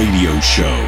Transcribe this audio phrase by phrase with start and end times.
[0.00, 0.79] Radio Show.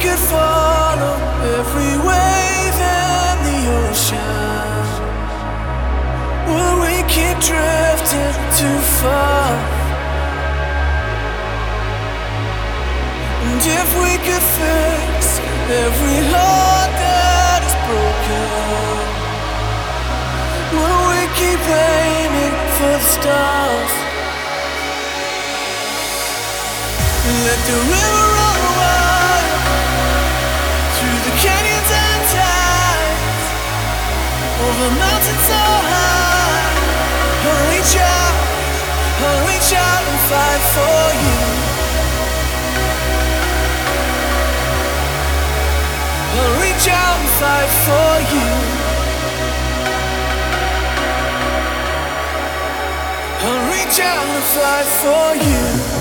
[0.00, 1.16] could follow
[1.56, 4.86] every wave in the ocean.
[6.48, 9.52] Would we keep drifting too far?
[13.48, 15.40] And if we could fix
[15.84, 19.06] every heart that is broken,
[20.76, 23.92] would we keep aiming for the stars?
[27.46, 28.55] Let the river run.
[37.48, 38.36] I'll reach out
[39.18, 41.38] I'll reach out and fight for you.
[46.36, 48.48] I'll reach out and fight for you.
[53.46, 55.95] I'll reach out and fight for you.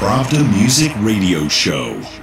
[0.00, 2.19] Pravda Music Radio Show.